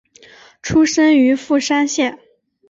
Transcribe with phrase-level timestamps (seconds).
[0.63, 2.17] 出身于富山县。